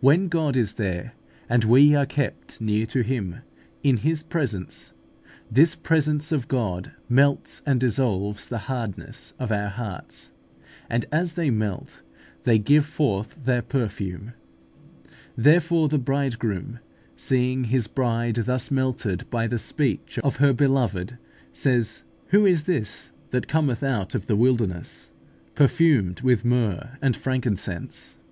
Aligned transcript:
When 0.00 0.28
God 0.28 0.58
is 0.58 0.74
there, 0.74 1.14
and 1.48 1.64
we 1.64 1.94
are 1.94 2.04
kept 2.04 2.60
near 2.60 2.84
to 2.84 3.00
Him, 3.00 3.36
in 3.82 3.96
His 3.96 4.22
presence, 4.22 4.92
this 5.50 5.74
presence 5.74 6.32
of 6.32 6.48
God 6.48 6.92
melts 7.08 7.62
and 7.64 7.80
dissolves 7.80 8.46
the 8.46 8.58
hardness 8.68 9.32
of 9.38 9.50
our 9.50 9.70
hearts, 9.70 10.32
and 10.90 11.06
as 11.10 11.32
they 11.32 11.48
melt, 11.48 12.02
they 12.42 12.58
give 12.58 12.84
forth 12.84 13.38
their 13.42 13.62
perfume. 13.62 14.34
Therefore 15.34 15.88
the 15.88 15.96
Bridegroom, 15.98 16.80
seeing 17.16 17.64
His 17.64 17.86
Bride 17.86 18.36
thus 18.44 18.70
melted 18.70 19.24
by 19.30 19.46
the 19.46 19.58
speech 19.58 20.18
of 20.22 20.36
her 20.36 20.52
Beloved, 20.52 21.16
says, 21.54 22.04
"Who 22.26 22.44
is 22.44 22.64
this 22.64 23.12
that 23.30 23.48
cometh 23.48 23.82
out 23.82 24.14
of 24.14 24.26
the 24.26 24.36
wilderness, 24.36 25.10
perfumed 25.54 26.20
with 26.20 26.44
myrrh 26.44 26.98
and 27.00 27.16
frankincense?" 27.16 28.16
(Cant. 28.16 28.22